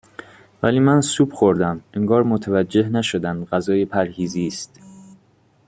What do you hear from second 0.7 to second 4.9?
من سوپ خوردم انگار متوجه نشدند غذای پرهیزی است